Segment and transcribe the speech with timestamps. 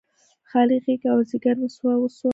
[0.49, 2.29] خالي غیږه او ځیګر مې وسوه، وسوه